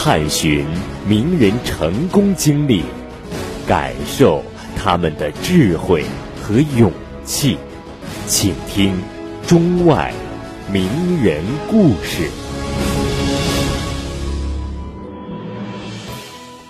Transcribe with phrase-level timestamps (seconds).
[0.00, 0.64] 探寻
[1.08, 2.84] 名人成功经历，
[3.66, 4.44] 感受
[4.76, 6.04] 他们的智慧
[6.40, 6.92] 和勇
[7.24, 7.58] 气。
[8.28, 8.96] 请听
[9.44, 10.14] 中外
[10.72, 10.88] 名
[11.20, 12.30] 人故事。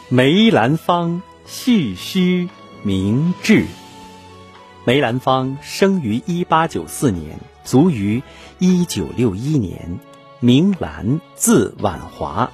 [0.08, 2.48] 梅兰芳蓄须
[2.82, 3.66] 明志。
[4.86, 8.22] 梅兰芳生于一八九四年，卒于
[8.58, 10.00] 一九六一年，
[10.40, 12.50] 名兰，字婉华，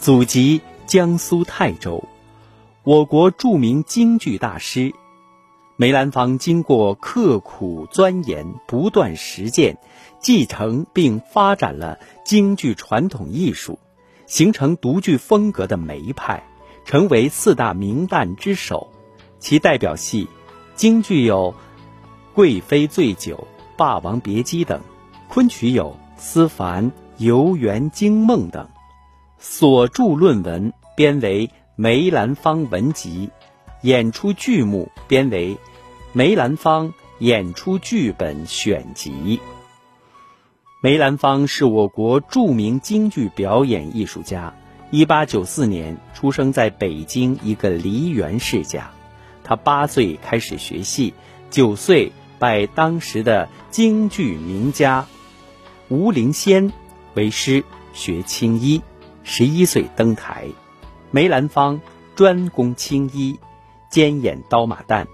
[0.00, 2.02] 祖籍江苏泰州，
[2.84, 4.94] 我国著名京剧大师。
[5.76, 9.76] 梅兰芳经过刻苦钻研、不断实践，
[10.18, 13.78] 继承并发展了京剧传统艺术，
[14.26, 16.44] 形成独具风格的梅派，
[16.86, 18.88] 成为四大名旦之首。
[19.38, 20.28] 其代表戏，
[20.74, 21.54] 京剧有。
[22.32, 23.36] 《贵妃醉酒》
[23.76, 24.80] 《霸王别姬》等，
[25.28, 26.84] 昆曲有《思凡》
[27.18, 28.66] 《游园惊梦》等，
[29.40, 33.28] 所著论文编为《梅兰芳文集》，
[33.80, 35.54] 演出剧目编为
[36.12, 39.10] 《梅兰芳演出剧本选集》。
[40.82, 44.54] 梅兰芳是我国著名京剧表演艺术家，
[44.90, 48.90] 一八九四年出生在北京一个梨园世家，
[49.42, 51.14] 他八岁开始学戏，
[51.50, 52.12] 九岁。
[52.38, 55.06] 拜当时的京剧名家
[55.90, 56.72] 吴灵仙
[57.12, 58.80] 为师学青衣，
[59.32, 60.48] 十一岁登台。
[61.12, 61.80] 梅兰芳
[62.16, 63.38] 专攻青衣，
[63.88, 65.06] 兼演刀马旦，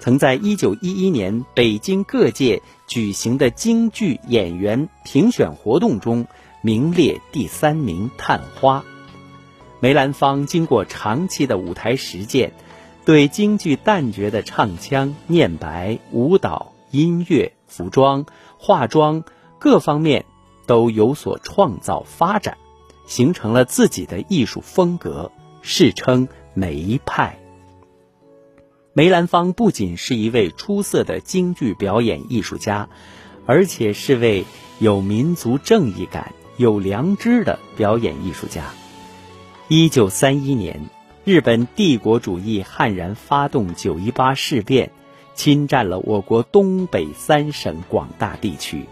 [0.00, 6.28] 曾在一九一一年北京各界举行的京剧演员评选活动中
[6.62, 8.84] 名列第三名探花。
[9.80, 12.52] 梅兰芳经过长期的舞台实践。
[13.04, 18.26] 对京剧旦角的唱腔、念白、舞蹈、音乐、服装、
[18.58, 19.22] 化妆
[19.60, 20.24] 各方面
[20.66, 22.58] 都有所创造发展，
[23.06, 27.38] 形成了自己的艺术风格，世称梅派。
[28.92, 32.88] 梅兰芳不仅是一位出色的京剧表演艺术家，
[33.46, 34.44] 而且是位
[34.78, 38.64] 有民族正义感、有良知的表演艺术家。
[39.68, 40.80] 一九三一年。
[41.24, 44.92] 日本帝国主义悍然发动九一八事变，
[45.34, 48.86] 侵占了我国东北三省广大地区。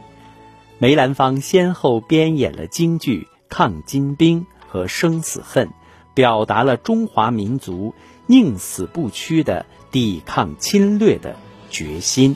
[0.78, 5.68] 梅兰芳先后编演了京剧《抗金兵》和《生死恨》，
[6.12, 7.94] 表达了中华民族
[8.26, 11.36] 宁死不屈的抵抗侵略的
[11.70, 12.34] 决心。